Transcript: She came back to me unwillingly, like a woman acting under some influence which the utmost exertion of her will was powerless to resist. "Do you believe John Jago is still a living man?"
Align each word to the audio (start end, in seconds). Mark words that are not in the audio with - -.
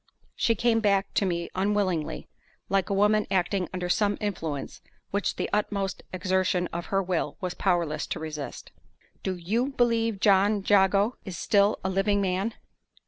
She 0.35 0.55
came 0.55 0.79
back 0.79 1.13
to 1.13 1.27
me 1.27 1.51
unwillingly, 1.53 2.27
like 2.69 2.89
a 2.89 2.93
woman 2.95 3.27
acting 3.29 3.69
under 3.71 3.87
some 3.87 4.17
influence 4.19 4.81
which 5.11 5.35
the 5.35 5.47
utmost 5.53 6.01
exertion 6.11 6.65
of 6.73 6.87
her 6.87 7.03
will 7.03 7.37
was 7.39 7.53
powerless 7.53 8.07
to 8.07 8.19
resist. 8.19 8.71
"Do 9.21 9.35
you 9.35 9.67
believe 9.67 10.19
John 10.19 10.65
Jago 10.67 11.17
is 11.23 11.37
still 11.37 11.77
a 11.83 11.89
living 11.91 12.19
man?" 12.19 12.55